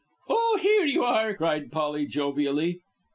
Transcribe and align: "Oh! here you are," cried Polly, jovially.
"Oh! 0.29 0.57
here 0.59 0.83
you 0.85 1.03
are," 1.03 1.35
cried 1.35 1.71
Polly, 1.71 2.07
jovially. 2.07 2.79